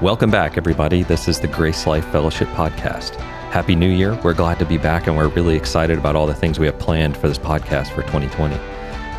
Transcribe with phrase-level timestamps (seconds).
[0.00, 1.02] Welcome back, everybody.
[1.02, 3.16] This is the Grace Life Fellowship Podcast.
[3.50, 4.14] Happy New Year.
[4.22, 6.78] We're glad to be back, and we're really excited about all the things we have
[6.78, 8.54] planned for this podcast for 2020.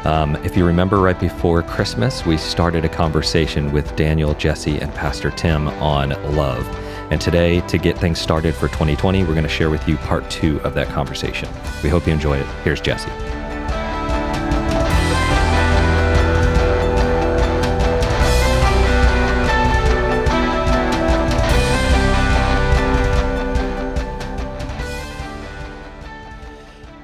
[0.05, 4.94] Um, if you remember, right before Christmas, we started a conversation with Daniel, Jesse, and
[4.95, 6.66] Pastor Tim on love.
[7.11, 10.30] And today, to get things started for 2020, we're going to share with you part
[10.30, 11.50] two of that conversation.
[11.84, 12.48] We hope you enjoy it.
[12.64, 13.11] Here's Jesse.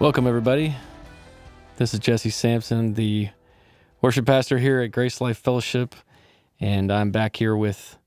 [0.06, 0.76] Welcome, everybody.
[1.78, 3.30] This is Jesse Sampson, the
[4.02, 5.96] worship pastor here at Grace Life Fellowship,
[6.60, 7.98] and I'm back here with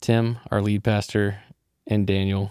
[0.00, 1.38] Tim, our lead pastor,
[1.86, 2.50] and Daniel.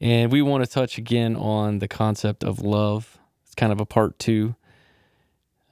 [0.00, 3.18] And we want to touch again on the concept of love.
[3.44, 4.56] It's kind of a part two.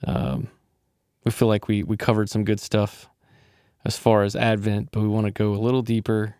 [0.06, 0.48] Um,
[1.24, 3.08] we feel like we, we covered some good stuff
[3.82, 6.34] as far as Advent, but we want to go a little deeper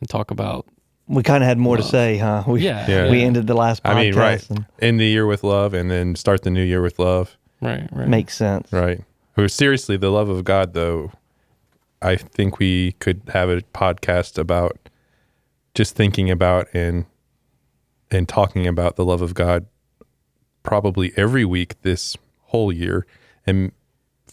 [0.00, 0.66] and talk about
[1.06, 2.44] we kind of had more to say, huh?
[2.46, 3.10] We, Yeah, Yeah.
[3.10, 3.90] we ended the last podcast.
[3.90, 4.50] I mean, right.
[4.50, 7.36] And End the year with love and then start the new year with love.
[7.60, 8.08] right, right.
[8.08, 8.72] makes sense.
[8.72, 9.02] Right.
[9.36, 11.12] Who seriously, the love of God, though,
[12.00, 14.78] I think we could have a podcast about
[15.74, 17.06] just thinking about and
[18.10, 19.66] and talking about the love of God
[20.62, 23.06] probably every week this whole year
[23.46, 23.72] and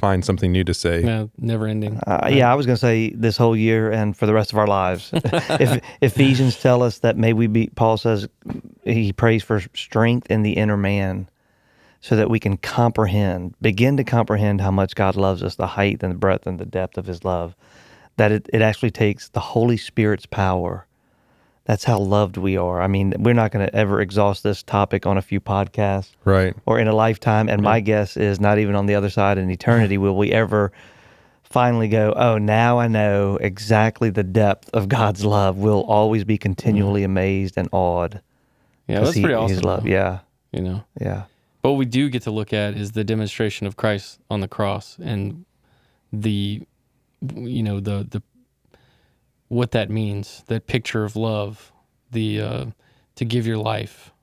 [0.01, 1.03] find something new to say.
[1.03, 1.97] yeah, never ending.
[2.07, 4.57] Uh, yeah, I was going to say this whole year and for the rest of
[4.57, 5.11] our lives.
[5.13, 8.27] if Ephesians tell us that may we be, Paul says
[8.83, 11.29] he prays for strength in the inner man
[12.01, 16.01] so that we can comprehend, begin to comprehend how much God loves us, the height
[16.01, 17.55] and the breadth and the depth of his love.
[18.17, 20.87] That it, it actually takes the Holy Spirit's power.
[21.65, 22.81] That's how loved we are.
[22.81, 26.11] I mean, we're not going to ever exhaust this topic on a few podcasts.
[26.25, 26.55] Right.
[26.65, 27.49] or in a lifetime.
[27.49, 30.71] And my guess is not even on the other side in eternity will we ever
[31.43, 35.57] finally go, oh, now I know exactly the depth of God's love.
[35.57, 37.11] We'll always be continually mm-hmm.
[37.11, 38.21] amazed and awed.
[38.87, 39.55] Yeah, that's he- pretty awesome.
[39.55, 39.87] His love.
[39.87, 40.19] Yeah.
[40.51, 40.83] You know.
[40.99, 41.23] Yeah.
[41.61, 44.47] But what we do get to look at is the demonstration of Christ on the
[44.47, 45.45] cross and
[46.11, 46.63] the
[47.35, 48.21] you know the the
[49.51, 51.73] what that means, that picture of love,
[52.09, 52.65] the uh,
[53.15, 54.13] to give your life,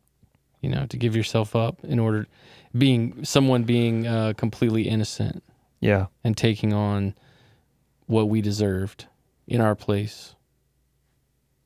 [0.63, 2.27] you know, to give yourself up in order
[2.77, 5.43] being someone being uh, completely innocent
[5.81, 6.07] Yeah.
[6.25, 7.15] and taking on
[8.07, 9.05] what we deserved
[9.47, 10.35] in our place.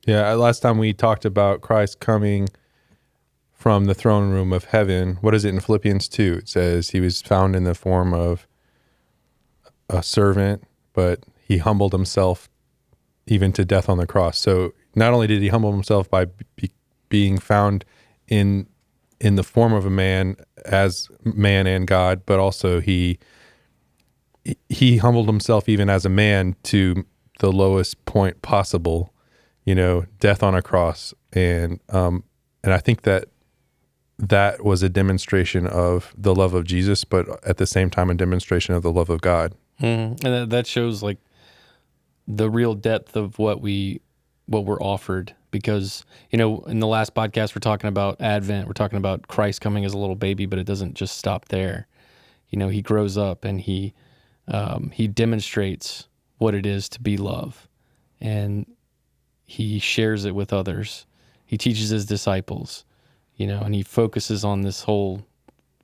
[0.05, 2.49] Yeah, uh, last time we talked about Christ coming
[3.53, 5.19] from the throne room of heaven.
[5.21, 6.39] What is it in Philippians 2?
[6.39, 8.45] It says he was found in the form of
[9.89, 12.49] a servant, but he humbled himself
[13.27, 14.37] even to death on the cross.
[14.37, 16.71] So not only did he humble himself by be,
[17.09, 17.85] being found
[18.27, 18.67] in
[19.19, 20.35] in the form of a man
[20.65, 23.19] as man and God, but also he
[24.67, 27.05] he humbled himself even as a man to
[27.39, 29.13] the lowest point possible
[29.65, 32.23] you know, death on a cross, and um,
[32.63, 33.25] and I think that
[34.19, 38.13] that was a demonstration of the love of Jesus, but at the same time, a
[38.13, 39.53] demonstration of the love of God.
[39.81, 40.25] Mm-hmm.
[40.25, 41.17] And that, that shows like
[42.27, 44.01] the real depth of what we
[44.45, 48.73] what we're offered because you know in the last podcast we're talking about advent we're
[48.73, 51.87] talking about christ coming as a little baby but it doesn't just stop there.
[52.49, 53.93] You know he grows up and he
[54.47, 56.07] um, he demonstrates
[56.37, 57.67] what it is to be love
[58.19, 58.65] and
[59.45, 61.05] he shares it with others.
[61.45, 62.85] He teaches his disciples
[63.35, 65.25] you know and he focuses on this whole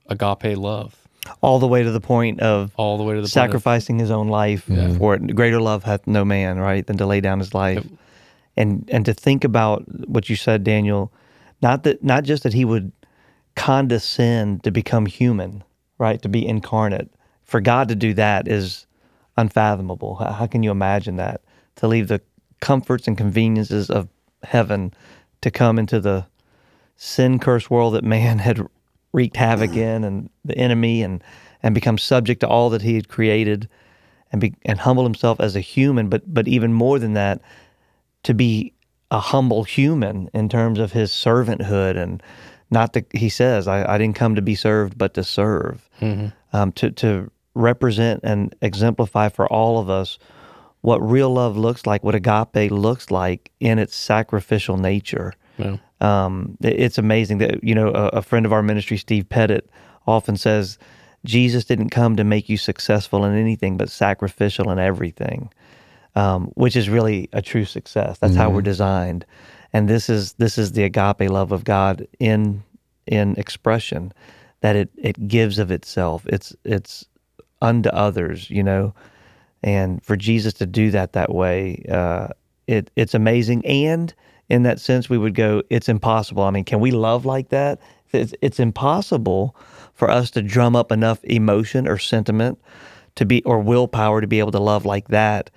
[0.06, 0.99] agape love
[1.42, 3.98] All the way to the point of all the way to the point of- sacrificing
[3.98, 4.64] his own life
[4.98, 5.34] for it.
[5.34, 7.86] Greater love hath no man, right, than to lay down his life.
[8.56, 11.12] And and to think about what you said, Daniel,
[11.62, 12.92] not that not just that he would
[13.56, 15.62] condescend to become human,
[15.98, 17.10] right, to be incarnate.
[17.44, 18.86] For God to do that is
[19.36, 20.16] unfathomable.
[20.16, 21.40] How, how can you imagine that?
[21.76, 22.20] To leave the
[22.60, 24.08] comforts and conveniences of
[24.42, 24.92] heaven
[25.42, 26.26] to come into the
[26.96, 28.66] sin cursed world that man had
[29.12, 31.22] wreaked havoc in and the enemy and
[31.62, 33.68] and become subject to all that he had created
[34.32, 37.40] and be, and humble himself as a human but but even more than that
[38.22, 38.72] to be
[39.10, 42.22] a humble human in terms of his servanthood and
[42.70, 45.88] not to he says I, I didn't come to be served but to serve.
[46.52, 50.18] Um, to to represent and exemplify for all of us
[50.82, 55.76] what real love looks like what agape looks like in its sacrificial nature Yeah.
[56.26, 59.68] um, it- it's amazing that you know a, a friend of our ministry, Steve Pettit,
[60.06, 60.78] often says
[61.24, 65.50] Jesus didn't come to make you successful in anything, but sacrificial in everything,
[66.14, 68.18] um, which is really a true success.
[68.18, 69.24] That's how we're designed,
[69.72, 72.62] and this is this is the agape love of God in
[73.06, 74.12] in expression,
[74.60, 76.24] that it it gives of itself.
[76.26, 77.04] It's it's
[77.62, 78.94] unto others, you know,
[79.62, 82.28] and for Jesus to do that that way, uh,
[82.66, 83.64] it it's amazing.
[83.66, 84.14] And
[84.50, 86.42] in that sense, we would go, it's impossible.
[86.42, 87.80] I mean, can we love like that?
[88.12, 89.56] It's, it's impossible
[89.94, 92.60] for us to drum up enough emotion or sentiment
[93.14, 95.50] to be or willpower to be able to love like that.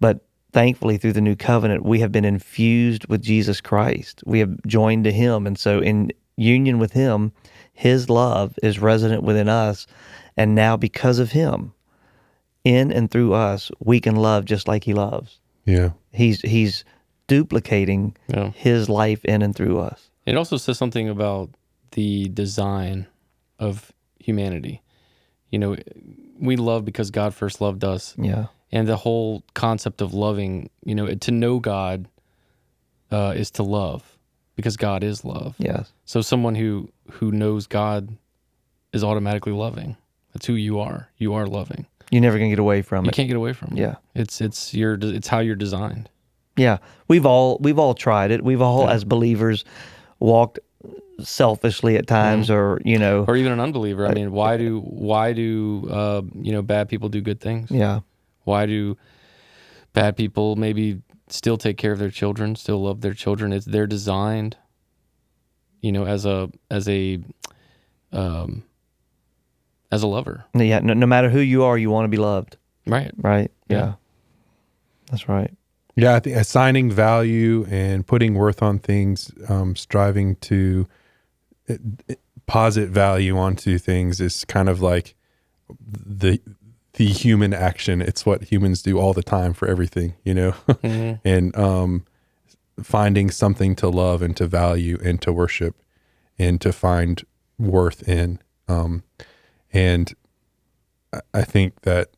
[0.00, 0.20] But
[0.52, 4.22] thankfully, through the new covenant, we have been infused with Jesus Christ.
[4.26, 7.32] We have joined to Him, and so in union with Him,
[7.72, 9.86] His love is resident within us,
[10.36, 11.72] and now because of Him,
[12.64, 15.40] in and through us, we can love just like He loves.
[15.64, 15.90] Yeah.
[16.12, 16.84] He's He's
[17.26, 18.50] duplicating Yeah.
[18.50, 20.10] His life in and through us.
[20.24, 21.50] It also says something about
[21.92, 23.06] the design
[23.58, 24.82] of humanity.
[25.50, 25.76] You know,
[26.38, 28.14] we love because God first loved us.
[28.18, 32.08] Yeah, And the whole concept of loving, you know, to know God
[33.10, 34.18] uh, is to love
[34.56, 35.54] because God is love.
[35.58, 38.16] yes, So someone who who knows God
[38.92, 39.96] is automatically loving.
[40.32, 41.08] That's who you are.
[41.16, 41.86] You are loving.
[42.10, 43.12] you're never gonna get away from You it.
[43.12, 43.78] You can't get away from it.
[43.78, 43.94] Yeah.
[44.14, 46.10] It's it's your it's how you're designed.
[46.56, 48.42] Yeah, we've all we've all tried it.
[48.42, 49.64] We've all, as believers,
[50.18, 50.58] walked
[51.20, 54.06] selfishly at times, or you know, Or even an unbeliever.
[54.06, 57.70] I mean, why do why do uh, you know bad people do good things?
[57.70, 58.00] yeah,
[58.44, 58.96] Why do
[59.92, 63.52] bad people maybe still take care of their children, still love their children?
[63.52, 64.56] It's they're designed,
[65.80, 67.18] you know, as a as a
[68.12, 68.62] um
[69.92, 70.44] as a lover.
[70.54, 70.80] yeah.
[70.80, 72.56] No, no matter who you are, you want to be loved,
[72.86, 73.12] Right.
[73.18, 73.50] right?
[73.68, 73.76] Yeah.
[73.78, 73.92] yeah.
[75.10, 75.52] that's right.
[75.96, 80.86] Yeah, I think assigning value and putting worth on things, um, striving to
[81.68, 81.74] uh,
[82.46, 85.14] posit value onto things is kind of like
[85.88, 86.40] the
[86.94, 88.00] the human action.
[88.00, 90.54] It's what humans do all the time for everything, you know.
[91.24, 92.04] and um,
[92.82, 95.76] finding something to love and to value and to worship
[96.38, 97.24] and to find
[97.58, 98.38] worth in.
[98.68, 99.02] Um,
[99.72, 100.14] and
[101.32, 102.08] I think that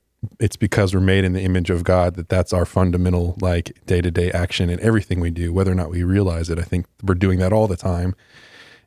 [0.40, 4.32] it's because we're made in the image of God that that's our fundamental like day-to-day
[4.32, 7.38] action in everything we do whether or not we realize it I think we're doing
[7.38, 8.14] that all the time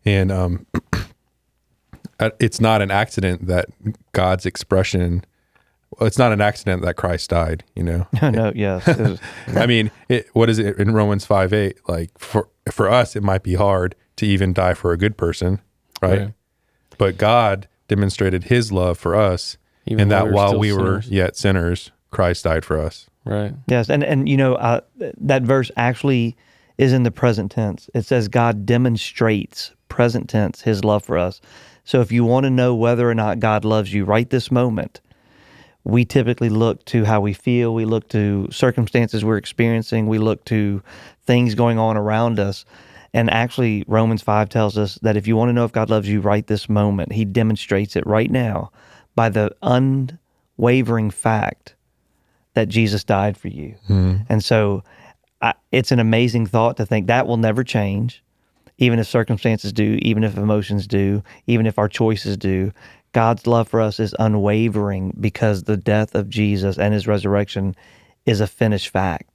[0.04, 0.66] and um
[2.20, 3.68] uh, it's not an accident that
[4.12, 5.24] God's expression
[5.98, 9.20] well, it's not an accident that Christ died you know no, yes, it was-
[9.56, 11.78] I mean, it, what is it in Romans five eight?
[11.88, 15.60] Like for for us, it might be hard to even die for a good person,
[16.02, 16.20] right?
[16.20, 16.34] Right.
[16.98, 19.58] But God demonstrated His love for us,
[19.92, 23.08] Even and while that we while still we were yet sinners, Christ died for us.
[23.24, 23.54] Right.
[23.68, 24.82] yes, and and you know uh,
[25.18, 26.36] that verse actually
[26.78, 27.90] is in the present tense.
[27.94, 31.42] It says God demonstrates present tense His love for us.
[31.84, 35.02] So if you want to know whether or not God loves you right this moment,
[35.84, 37.74] we typically look to how we feel.
[37.74, 40.08] We look to circumstances we're experiencing.
[40.08, 40.82] We look to
[41.26, 42.66] things going on around us.
[43.14, 46.08] And actually, Romans 5 tells us that if you want to know if God loves
[46.08, 48.72] you right this moment, He demonstrates it right now
[49.16, 51.76] by the unwavering fact
[52.54, 53.76] that Jesus died for you.
[53.90, 54.24] Mm-hmm.
[54.30, 54.84] And so
[55.42, 58.24] I, it's an amazing thought to think that will never change,
[58.78, 62.72] even if circumstances do, even if emotions do, even if our choices do.
[63.14, 67.76] God's love for us is unwavering because the death of Jesus and his resurrection
[68.26, 69.31] is a finished fact.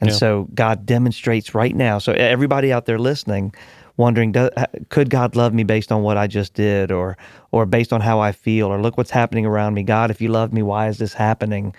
[0.00, 0.16] And Yeah.
[0.16, 1.98] so God demonstrates right now.
[1.98, 3.54] So everybody out there listening,
[3.96, 4.48] wondering, do,
[4.88, 7.16] could God love me based on what I just did, or
[7.52, 9.82] or based on how I feel, or look what's happening around me?
[9.82, 11.74] God, if you love me, why is this happening?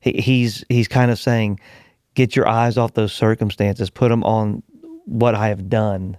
[0.00, 1.60] He, he's he's kind of saying,
[2.14, 4.62] get your eyes off those circumstances, put them on
[5.04, 6.16] what I have done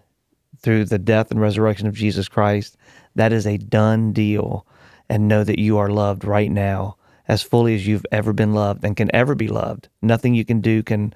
[0.59, 2.77] through the death and resurrection of Jesus Christ.
[3.15, 4.65] That is a done deal,
[5.09, 6.97] and know that you are loved right now
[7.27, 9.89] as fully as you've ever been loved and can ever be loved.
[10.01, 11.13] Nothing you can do can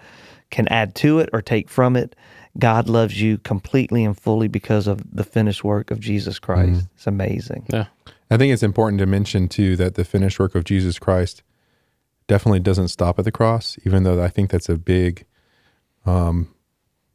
[0.52, 2.16] can add to it or take from it.
[2.58, 6.88] God loves you completely and fully because of the finished work of Jesus Christ.
[6.96, 7.66] It's amazing.
[7.72, 7.86] Yeah.
[8.30, 11.44] I think it's important to mention too that the finished work of Jesus Christ
[12.28, 15.26] definitely doesn't stop at the cross, even though I think that's a big
[16.06, 16.54] um,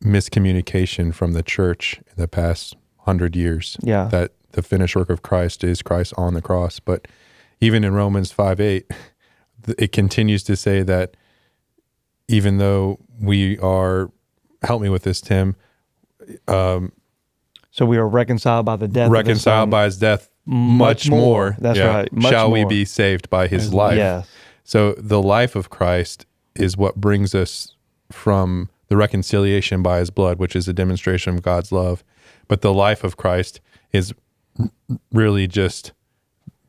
[0.02, 3.76] miscommunication from the church in the past hundred years.
[3.82, 4.06] Yeah.
[4.06, 6.80] That the finished work of Christ is Christ on the cross.
[6.80, 7.08] But
[7.60, 8.90] even in Romans 5 8,
[9.78, 11.16] it continues to say that
[12.28, 14.10] even though we are,
[14.62, 15.56] help me with this, Tim,
[16.48, 16.92] um,
[17.70, 21.20] So we are reconciled by the death reconciled by his death Much much, more.
[21.20, 21.56] more.
[21.58, 22.12] That's right.
[22.12, 23.96] Much Shall we be saved by his life?
[23.96, 24.28] Yes.
[24.64, 27.74] So the life of Christ is what brings us
[28.10, 32.04] from the reconciliation by his blood, which is a demonstration of God's love.
[32.48, 33.60] But the life of Christ
[33.92, 34.14] is
[35.12, 35.92] really just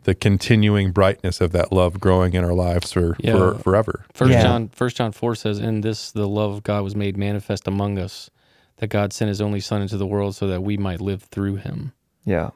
[0.07, 3.33] the continuing brightness of that love growing in our lives for, Yeah.
[3.33, 4.05] for forever.
[4.13, 4.41] First Yeah.
[4.41, 7.99] John First John four says, "In this the love of God was made manifest among
[7.99, 8.29] us,
[8.77, 11.57] that God sent His only Son into the world so that we might live through
[11.57, 11.91] Him."
[12.25, 12.51] Yeah.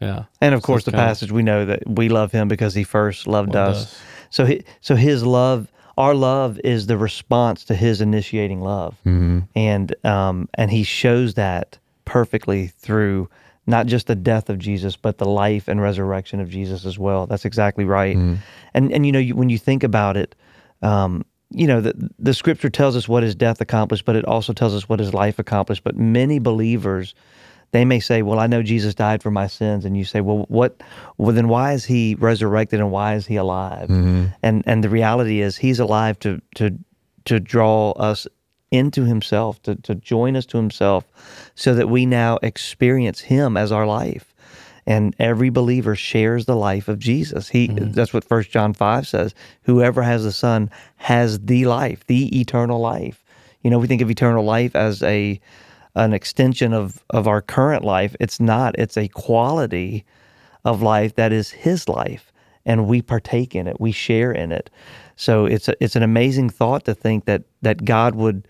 [0.00, 2.74] Yeah, And of So course, the kinda- passage we know that we love him because
[2.74, 3.82] he first loved Loved us.
[3.84, 4.00] us.
[4.28, 9.94] So, he, so his love our love is the response to His initiating love, and
[10.04, 13.30] um, and He shows that perfectly through
[13.66, 17.26] not just the death of Jesus, but the life and resurrection of Jesus as well.
[17.26, 18.16] That's exactly right.
[18.74, 20.34] And and you know you, when you think about it,
[20.82, 24.52] um, you know the the Scripture tells us what His death accomplished, but it also
[24.52, 25.84] tells us what His life accomplished.
[25.84, 27.14] But many believers
[27.72, 30.44] they may say, "Well, I know Jesus died for my sins," and you say, "Well,
[30.48, 30.82] what?
[31.18, 33.90] Well, then why is he resurrected and why is he alive?"
[34.42, 36.70] And and the reality is, he's alive to to
[37.24, 38.26] to draw us
[38.76, 41.04] into himself, to to join us to himself,
[41.54, 44.32] so that we now experience him as our life.
[44.88, 47.48] And every believer shares the life of Jesus.
[47.48, 47.90] He mm-hmm.
[47.90, 49.34] that's what First John five says.
[49.62, 53.24] Whoever has the Son has the life, the eternal life.
[53.62, 55.40] You know, we think of eternal life as a
[55.96, 58.14] an extension of of our current life.
[58.20, 58.78] It's not.
[58.78, 60.04] It's a quality
[60.64, 62.30] of life that is His life,
[62.64, 63.80] and we partake in it.
[63.80, 64.70] We share in it.
[65.16, 68.46] So it's a, it's an amazing thought to think that that God would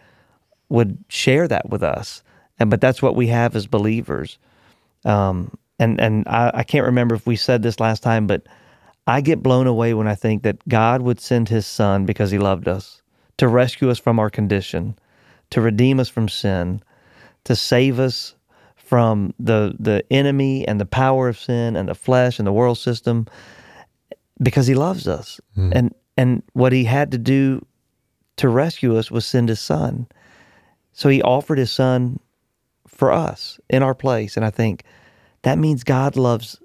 [0.68, 2.22] would share that with us.
[2.58, 4.38] And but that's what we have as believers.
[5.04, 8.46] Um, and and I, I can't remember if we said this last time, but
[9.06, 12.38] I get blown away when I think that God would send His Son because He
[12.38, 13.02] loved us
[13.38, 14.96] to rescue us from our condition,
[15.50, 16.82] to redeem us from sin,
[17.44, 18.34] to save us
[18.76, 22.78] from the the enemy and the power of sin and the flesh and the world
[22.78, 23.26] system
[24.42, 25.40] because he loves us.
[25.72, 27.64] And and what he had to do
[28.36, 30.06] to rescue us was send his son.
[30.96, 32.18] So he offered his son
[32.88, 34.36] for us in our place.
[34.36, 34.82] And I think
[35.42, 36.58] that means God loves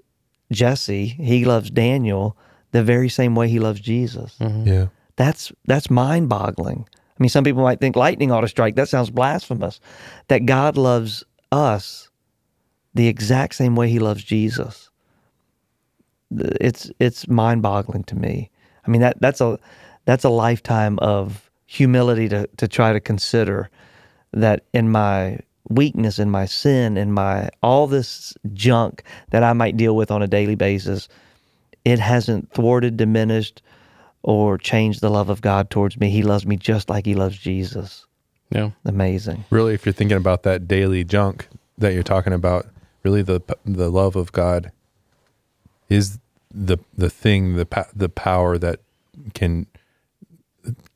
[0.50, 2.36] Jesse, he loves Daniel
[2.72, 4.36] the very same way he loves Jesus.
[4.40, 4.66] Mm-hmm.
[4.66, 4.86] Yeah.
[5.16, 6.86] That's that's mind-boggling.
[6.90, 8.74] I mean, some people might think lightning ought to strike.
[8.76, 9.78] That sounds blasphemous.
[10.28, 11.22] That God loves
[11.52, 12.08] us
[12.94, 14.88] the exact same way He loves Jesus.
[16.30, 18.50] It's it's mind-boggling to me.
[18.86, 19.58] I mean that that's a
[20.06, 23.68] that's a lifetime of humility to to try to consider
[24.32, 29.76] that in my weakness, in my sin, in my all this junk that I might
[29.76, 31.08] deal with on a daily basis,
[31.84, 33.62] it hasn't thwarted, diminished,
[34.22, 36.10] or changed the love of God towards me.
[36.10, 38.06] He loves me just like He loves Jesus.
[38.50, 38.70] Yeah.
[38.84, 39.44] Amazing.
[39.50, 41.48] Really, if you're thinking about that daily junk
[41.78, 42.66] that you're talking about,
[43.02, 44.70] really the the love of God
[45.88, 46.18] is
[46.50, 48.80] the the thing, the the power that
[49.34, 49.66] can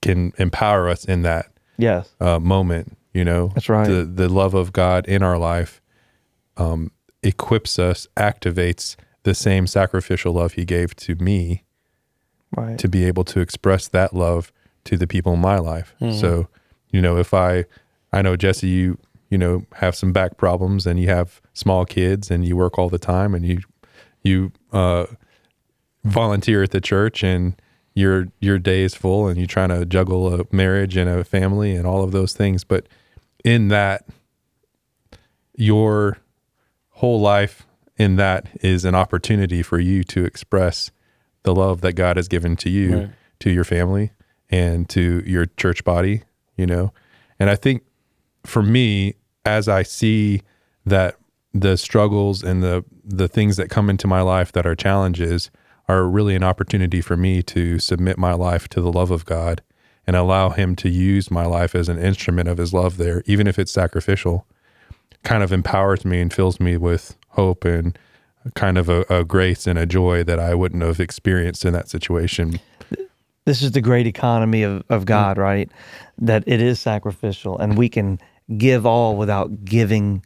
[0.02, 1.46] can empower us in that
[1.78, 2.08] Yes.
[2.20, 2.96] uh, moment.
[3.16, 3.88] You know, That's right.
[3.88, 5.80] The the love of God in our life
[6.58, 6.90] um,
[7.22, 11.62] equips us, activates the same sacrificial love He gave to me
[12.54, 12.78] Right.
[12.78, 14.52] to be able to express that love
[14.84, 15.94] to the people in my life.
[16.12, 16.48] So,
[16.90, 17.64] you know, if I,
[18.12, 18.98] I know Jesse, you,
[19.30, 22.88] you know, have some back problems and you have small kids and you work all
[22.88, 23.58] the time and you,
[24.22, 25.06] you, uh,
[26.04, 27.60] volunteer at the church and
[27.94, 31.74] your, your day is full and you're trying to juggle a marriage and a family
[31.74, 32.62] and all of those things.
[32.62, 32.86] But
[33.46, 34.04] in that,
[35.54, 36.18] your
[36.90, 37.64] whole life
[37.96, 40.90] in that is an opportunity for you to express
[41.44, 43.10] the love that God has given to you, Right.
[43.40, 44.10] to your family,
[44.50, 46.22] and to your church body,
[46.56, 46.92] you know?
[47.38, 47.84] And I think
[48.44, 50.42] for me, as I see
[50.84, 51.16] that
[51.54, 55.50] the struggles and the the things that come into my life that are challenges
[55.88, 59.62] are really an opportunity for me to submit my life to the love of God
[60.06, 63.46] and allow him to use my life as an instrument of his love there, even
[63.46, 64.46] if it's sacrificial,
[65.24, 67.98] kind of empowers me and fills me with hope and
[68.54, 71.88] kind of a, a grace and a joy that I wouldn't have experienced in that
[71.88, 72.60] situation.
[73.44, 75.06] this is the great economy of, of mm.
[75.06, 75.70] God, right?
[76.18, 78.20] That it is sacrificial and we can
[78.56, 80.24] give all without giving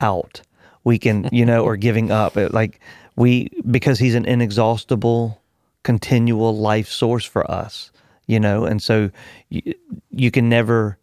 [0.00, 0.42] out.
[0.84, 2.36] We can, you know, or giving up.
[2.36, 2.80] It- Like
[3.16, 5.40] we, because He's an inexhaustible,
[5.82, 7.90] continual life source for us,
[8.30, 9.10] you know, and so
[9.48, 9.74] you,
[10.10, 10.98] you can never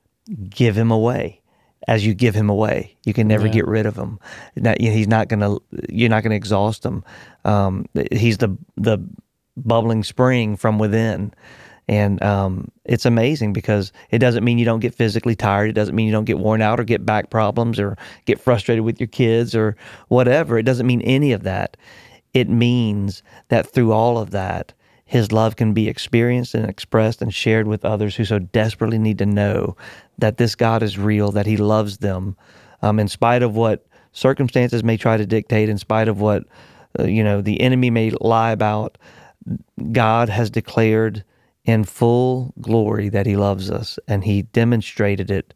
[0.50, 1.42] give Him away.
[1.88, 3.54] As you give him away, you can never Yeah.
[3.54, 4.20] get rid of him.
[4.58, 5.56] Not, he's not gonna.
[5.88, 7.02] You're not gonna exhaust him.
[7.46, 8.98] Um, he's the the
[9.56, 11.32] bubbling spring from within.
[11.88, 15.70] And um, it's amazing because it doesn't mean you don't get physically tired.
[15.70, 18.84] It doesn't mean you don't get worn out or get back problems or get frustrated
[18.84, 19.78] with your kids or
[20.10, 20.58] whatever.
[20.58, 21.78] It doesn't mean any of that.
[22.34, 24.74] It means that through all of that,
[25.08, 29.18] his love can be experienced and expressed and shared with others who so desperately need
[29.20, 29.78] to know
[30.18, 32.36] that this God is real, that he loves them,
[32.82, 36.44] um, in spite of what circumstances may try to dictate, in spite of what
[37.00, 38.98] uh, you know the enemy may lie about.
[39.94, 41.24] God has declared
[41.64, 45.54] in full glory that he loves us, and he demonstrated it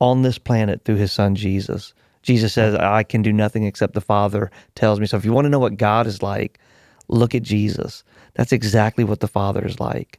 [0.00, 1.92] on this planet through his son Jesus.
[2.22, 5.06] Jesus says, I can do nothing except the Father tells me.
[5.06, 6.58] So if you want to know what God is like,
[7.12, 8.02] look at Jesus.
[8.34, 10.18] That's exactly what the Father is like.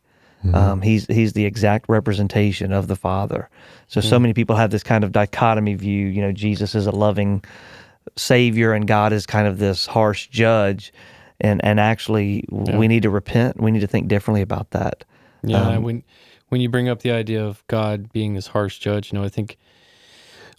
[0.54, 3.50] Um, he's he's the exact representation of the Father.
[3.88, 6.08] So so many people have this kind of dichotomy view.
[6.08, 7.46] You know, Jesus is a loving
[8.18, 10.92] Savior, and God is kind of this harsh judge.
[11.40, 13.62] And and actually, we need to repent.
[13.62, 15.06] We need to think differently about that.
[15.44, 16.04] Yeah, Um, when
[16.50, 19.30] when you bring up the idea of God being this harsh judge, you know, I
[19.30, 19.58] think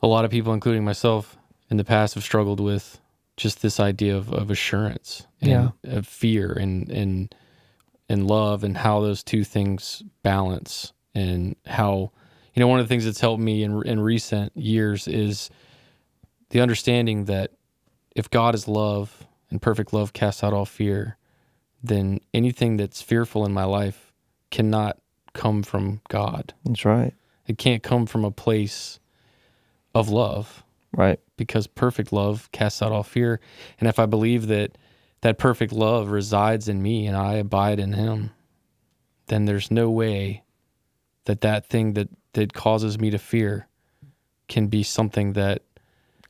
[0.02, 1.36] a lot of people, including myself,
[1.70, 3.00] in the past have struggled with
[3.36, 5.70] just this idea of, of assurance and Yeah.
[5.84, 7.34] of fear and and
[8.08, 12.12] and love and how those two things balance and how
[12.54, 15.50] you know one of the things that's helped me in in recent years is
[16.50, 17.50] the understanding that
[18.14, 21.16] if God is love and perfect love casts out all fear,
[21.82, 24.12] then anything that's fearful in my life
[24.50, 24.98] cannot
[25.32, 26.54] come from God.
[26.64, 27.12] That's right.
[27.46, 29.00] It can't come from a place
[29.94, 30.62] of love
[30.96, 31.18] Right.
[31.36, 33.40] Because perfect love casts out all fear.
[33.80, 34.76] And if I believe that
[35.22, 38.30] that perfect love resides in me and I abide in him,
[39.26, 40.42] then there's no way
[41.24, 43.66] that that thing that, that causes me to fear
[44.48, 45.62] can be something that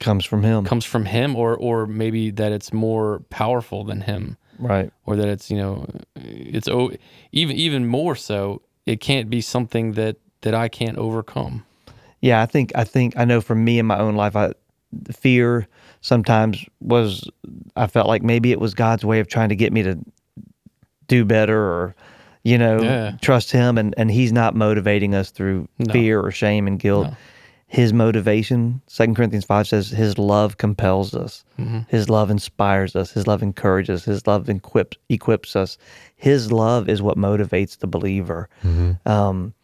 [0.01, 0.65] Comes from Him.
[0.65, 4.93] comes from him or or maybe that it's more powerful than him right.
[5.07, 6.91] or that it's you know it's oh
[7.31, 11.65] even even more so it can't be something that that I can't overcome.
[12.21, 14.53] Yeah, I think I think I know for me in my own life, I
[15.13, 15.67] fear
[16.01, 17.29] sometimes was
[17.77, 19.99] I felt like maybe it was God's way of trying to get me to
[21.09, 21.95] do better or
[22.43, 23.17] you know Yeah.
[23.21, 25.93] trust Him, and and He's not motivating us through No.
[25.93, 27.09] fear or shame and guilt.
[27.09, 27.17] No.
[27.67, 31.45] His motivation, Second Corinthians five says, His love compels us.
[31.59, 31.81] Mm-hmm.
[31.89, 33.11] His love inspires us.
[33.11, 34.05] His love encourages.
[34.05, 35.77] His love equips equips us.
[36.15, 38.49] His love is what motivates the believer.
[39.07, 39.55] Um,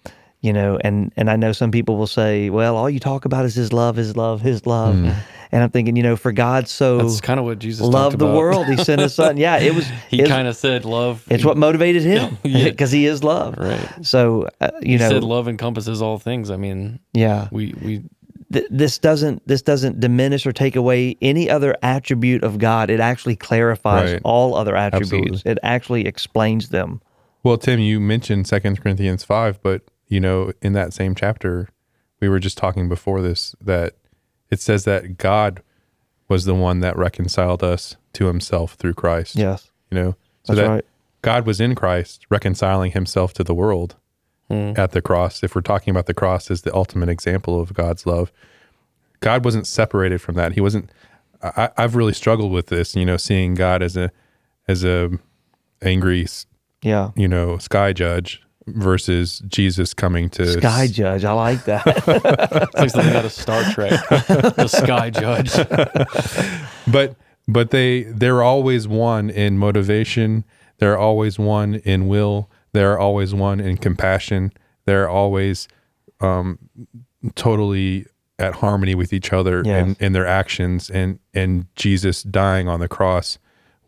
[0.41, 3.45] you know, and and I know some people will say, "Well, all you talk about
[3.45, 6.99] is His love, His love, His love," and I'm thinking, you know, for God so
[6.99, 9.37] That's kind of what Jesus loved the world, He sent His Son.
[9.37, 9.87] Yeah, it was.
[10.09, 11.25] He kind of said love.
[11.29, 12.65] it's what motivated Him Yeah.
[12.71, 13.57] because He is love.
[13.59, 13.89] Right.
[14.03, 16.51] So uh, you he know, said love encompasses all things.
[16.51, 17.49] I mean, yeah.
[17.53, 18.03] we we
[18.53, 22.89] th- this doesn't this doesn't diminish or take away any other attribute of God.
[22.91, 24.23] It actually clarifies Right.
[24.25, 25.13] all other attributes.
[25.15, 25.53] Absolutely.
[25.53, 27.01] It actually explains them.
[27.43, 31.71] Well, Tim, you mentioned Second Corinthians five, but you know, in that same chapter,
[32.21, 33.95] we were just talking before this that
[34.51, 35.63] it says that God
[36.29, 39.37] was the one that reconciled us to Himself through Christ.
[39.37, 40.85] Yes, You know, so that's that right.
[41.23, 43.97] God was in Christ reconciling Himself to the world
[44.51, 44.73] hmm.
[44.77, 45.43] at the cross.
[45.43, 48.33] If we're talking about the cross as the ultimate example of God's love,
[49.21, 50.53] God wasn't separated from that.
[50.53, 50.91] He wasn't.
[51.43, 52.97] I, I've really struggled with this.
[52.97, 54.11] You know, seeing God as a
[54.67, 55.11] as a
[55.83, 56.27] angry
[56.83, 57.11] Yeah.
[57.15, 58.43] you know, sky judge
[58.75, 61.87] versus Jesus coming to Sky Judge, I like that.
[62.07, 65.53] it's like something out of Star Trek, the Sky Judge.
[66.93, 67.17] but
[67.49, 70.45] but they they're always one in motivation.
[70.79, 72.51] They're always one in will.
[72.73, 74.53] They're always one in compassion.
[74.87, 75.69] They're always
[76.21, 76.59] um,
[77.35, 78.07] totally
[78.39, 79.87] at harmony with each other Yes.
[79.87, 80.91] in, in their actions.
[80.91, 83.39] And and Jesus dying on the cross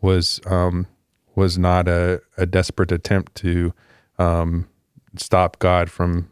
[0.00, 0.86] was um,
[1.34, 3.72] was not a, a desperate attempt to
[4.18, 4.68] um,
[5.16, 6.28] stop God from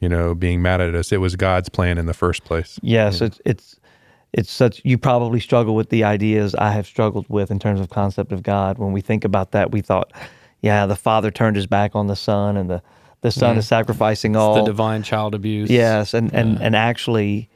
[0.00, 1.12] you know being mad at us.
[1.12, 2.78] It was God's plan in the first place.
[2.82, 3.78] yes, it's it's
[4.32, 7.88] it's such you probably struggle with the ideas I have struggled with in terms of
[7.88, 8.78] concept of God.
[8.78, 10.12] When we think about that, we thought,
[10.60, 12.82] yeah, the Father turned his back on the Son, and the
[13.20, 15.70] the Son is sacrificing all the divine child abuse.
[15.70, 17.48] Yes, and and and actually,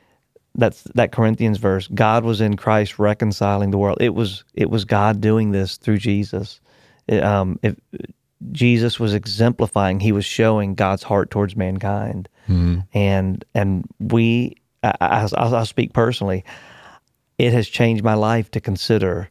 [0.54, 1.88] that's that Corinthians verse.
[1.88, 3.98] God was in Christ reconciling the world.
[4.00, 6.60] It was it was God doing this through Jesus.
[7.06, 7.76] It, um, if
[8.50, 12.28] Jesus was exemplifying, he was showing God's heart towards mankind,
[12.92, 16.44] and and we, I, I, I'll I'll speak personally.
[17.38, 19.31] It has changed my life to consider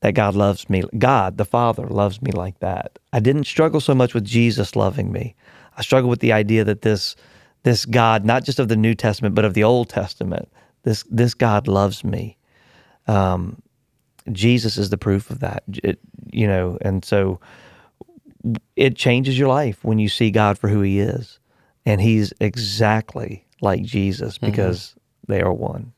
[0.00, 0.82] that God loves me.
[0.98, 2.98] God, the Father, loves me like that.
[3.12, 5.34] I didn't struggle so much with Jesus loving me.
[5.76, 7.16] I struggled with the idea that this
[7.62, 10.48] this God, not just of the New Testament, but of the Old Testament,
[10.82, 12.36] this this God loves me.
[13.06, 13.60] Um,
[14.32, 15.64] Jesus is the proof of that.
[15.82, 15.98] It,
[16.30, 17.40] you know, and so
[18.76, 21.38] it changes your life when you see God for who He is,
[21.86, 24.94] and He's exactly like Jesus because
[25.28, 25.92] they are one.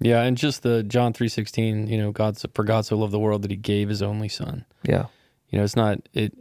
[0.00, 1.86] yeah, and just the John three sixteen.
[1.88, 4.28] You know, God so- for God so loved the world that He gave His only
[4.28, 4.64] Son.
[4.84, 5.06] Yeah,
[5.50, 6.32] You know, it's not it.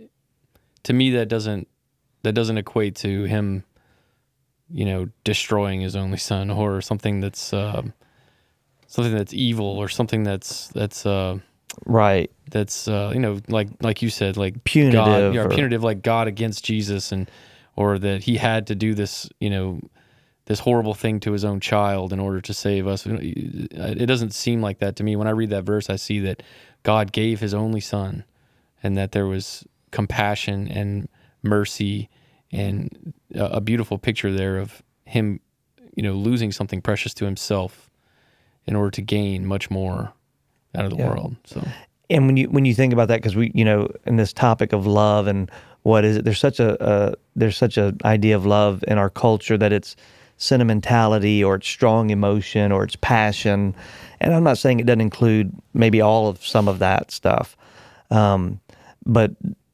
[0.83, 1.67] To me, that doesn't
[2.23, 3.63] that doesn't equate to Him.
[4.71, 7.93] You know, destroying His only Son or something that's um,
[8.87, 11.05] something that's evil or something that's that's.
[11.05, 11.39] Uh,
[11.85, 12.31] right.
[12.49, 16.01] that's uh, you know like like you said like Punitive God, yeah, or- punitive like
[16.01, 17.29] God against Jesus and
[17.75, 19.79] or that he had to do this you know
[20.49, 23.05] this horrible thing to his own child in order to save us.
[23.05, 25.15] It doesn't seem like that to me.
[25.15, 26.41] When I read that verse, I see that
[26.81, 28.23] God gave his only son
[28.81, 31.07] and that there was compassion and
[31.43, 32.09] mercy
[32.51, 35.39] and a, a beautiful picture there of him,
[35.95, 37.91] you know, losing something precious to himself
[38.65, 40.13] in order to gain much more
[40.79, 41.09] out of the Yeah.
[41.09, 41.35] world.
[41.45, 41.61] So.
[42.09, 44.73] And when you when you think about that because we you know in this topic
[44.73, 45.51] of love and
[45.83, 49.09] what is it there's such a, a there's such a idea of love in our
[49.11, 49.95] culture that it's
[50.37, 53.75] sentimentality or it's strong emotion or it's passion.
[54.19, 57.55] And i'm not saying it doesn't include maybe all of some of that stuff.
[58.11, 58.59] Um,
[59.05, 59.31] but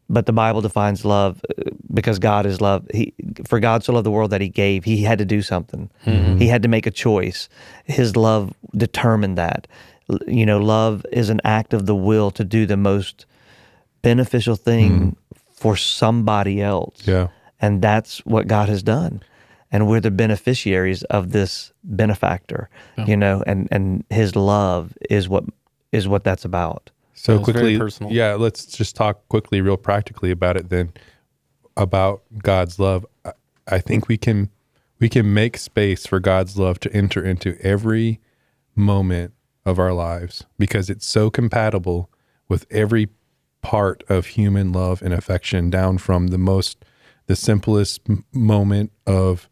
[0.09, 2.85] but the bible defines love uh, because god is love.
[2.93, 3.13] He
[3.47, 5.89] for god so loved the world that he gave he had to do something.
[6.37, 7.47] He had to make a choice.
[7.85, 9.67] His love determined that
[10.27, 13.25] you know love is an act of the will to do the most
[14.01, 15.09] beneficial thing hmm.
[15.53, 17.27] for somebody else Yeah.
[17.59, 19.21] and that's what god has done
[19.71, 22.69] and we're the beneficiaries of this benefactor
[23.07, 25.43] you know and and his love is what
[25.91, 28.11] is what that's about So Yeah, it's very quickly, personal.
[28.11, 28.33] yeah.
[28.35, 30.69] Let's just talk quickly, real practically about it.
[30.69, 30.91] Then
[31.77, 33.05] about God's love.
[33.23, 33.31] I,
[33.67, 34.49] I think we can
[34.99, 38.19] we can make space for God's love to enter into every
[38.75, 39.33] moment
[39.65, 42.09] of our lives because it's so compatible
[42.47, 43.09] with every
[43.61, 46.85] part of human love and affection, down from the most
[47.27, 48.01] the simplest
[48.31, 49.49] moment of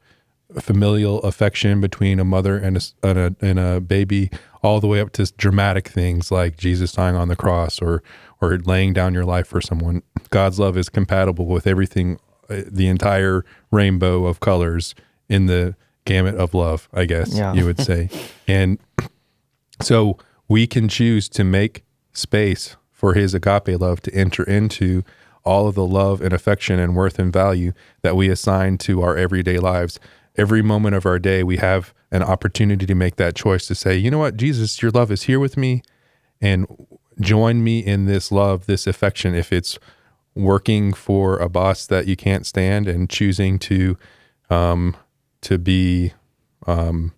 [0.59, 4.29] familial affection between a mother and a, and a and a baby,
[4.61, 8.03] all the way up to dramatic things like Jesus dying on the cross or
[8.39, 10.03] or laying down your life for someone.
[10.29, 14.93] God's love is compatible with everything, uh, the entire rainbow of colors
[15.27, 16.87] in the gamut of love.
[16.93, 17.53] I guess Yeah.
[17.53, 18.09] you would say,
[18.47, 18.77] and
[19.81, 21.83] so we can choose to make
[22.13, 25.03] space for his agape love to enter into
[25.43, 29.17] all of the love and affection and worth and value that we assign to our
[29.17, 29.99] everyday lives.
[30.35, 33.97] Every moment of our day, we have an opportunity to make that choice to say,
[33.97, 35.83] you know what, Jesus, your love is here with me
[36.39, 36.65] and
[37.19, 39.35] join me in this love, this affection.
[39.35, 39.77] If it's
[40.35, 43.97] working for a boss that you can't stand and choosing to,
[44.49, 44.95] um,
[45.41, 46.13] to be,
[46.65, 47.13] um,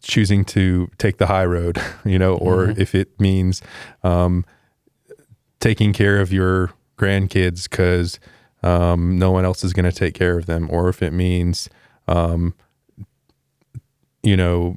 [0.00, 3.60] choosing to take the high road, you know, or if it means
[4.02, 4.44] um,
[5.60, 8.20] taking care of your grandkids because
[8.62, 11.68] um, no one else is going to take care of them, or if it means,
[12.06, 12.54] um,
[14.22, 14.76] you know,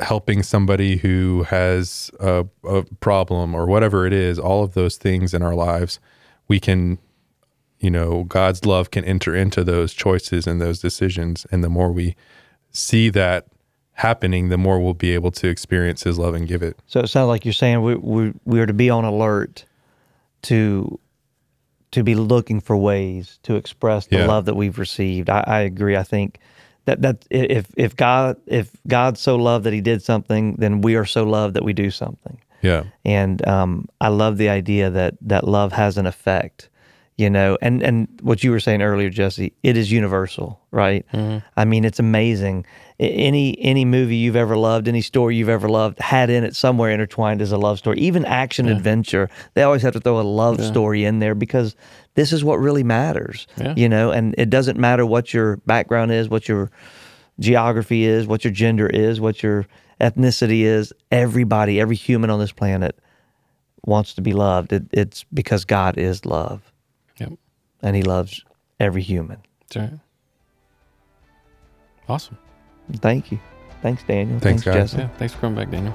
[0.00, 5.34] helping somebody who has a, a problem or whatever it is, all of those things
[5.34, 6.00] in our lives,
[6.48, 6.98] we can,
[7.78, 11.46] you know, God's love can enter into those choices and those decisions.
[11.52, 12.16] And the more we
[12.70, 13.46] see that
[13.94, 16.76] happening, the more we'll be able to experience His love and give it.
[16.86, 19.64] So it sounds like you're saying we we we are to be on alert
[20.42, 20.98] to
[21.92, 24.26] to be looking for ways to express the Yeah.
[24.26, 25.28] love that we've received.
[25.28, 25.94] I, I agree.
[25.96, 26.38] I think
[26.86, 30.96] that that if if God if God so loved that He did something, then we
[30.96, 32.38] are so loved that we do something.
[32.62, 32.84] Yeah.
[33.04, 36.68] And um, I love the idea that that love has an effect,
[37.16, 37.58] you know.
[37.60, 41.06] And and what you were saying earlier, Jesse, it is universal, right?
[41.12, 41.46] Mm-hmm.
[41.56, 42.66] I mean, it's amazing.
[42.98, 46.90] Any any movie you've ever loved, any story you've ever loved, had in it somewhere
[46.90, 47.98] intertwined as a love story.
[47.98, 51.74] Even action adventure, they always have to throw a love story in there because
[52.14, 53.74] this is what really matters, Yeah.
[53.76, 54.10] you know.
[54.10, 56.70] And it doesn't matter what your background is, what your
[57.40, 59.66] geography is, what your gender is, what your
[60.00, 60.92] ethnicity is.
[61.10, 62.98] Everybody, every human on this planet
[63.84, 64.72] wants to be loved.
[64.72, 66.71] It, it's because God is love.
[67.82, 68.44] And He loves
[68.80, 69.38] every human.
[69.68, 70.00] That's right.
[72.08, 72.38] Awesome.
[72.96, 73.38] Thank you.
[73.80, 74.38] Thanks, Daniel.
[74.38, 74.92] Thanks, guys.
[74.92, 74.98] Jesse.
[74.98, 75.08] Yeah.
[75.18, 75.94] Thanks for coming back, Daniel.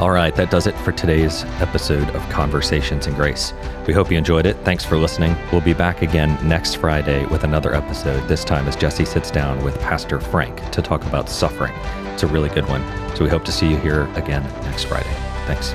[0.00, 3.52] All right, that does it for today's episode of Conversations in Grace.
[3.86, 4.56] We hope you enjoyed it.
[4.64, 5.36] Thanks for listening.
[5.52, 9.62] We'll be back again next Friday with another episode, this time as Jesse sits down
[9.62, 11.72] with Pastor Frank to talk about suffering.
[12.06, 12.82] It's a really good one.
[13.14, 15.12] So we hope to see you here again next Friday.
[15.46, 15.72] Thanks.